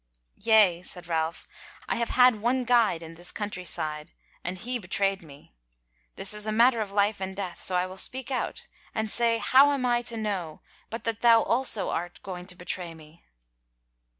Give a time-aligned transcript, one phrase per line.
[0.37, 1.47] "Yea," said Ralph,
[1.87, 4.11] "I have had one guide in this country side
[4.43, 5.53] and he bewrayed me.
[6.15, 9.37] This is a matter of life and death, so I will speak out and say
[9.37, 13.21] how am I to know but that thou also art going about to bewray me?"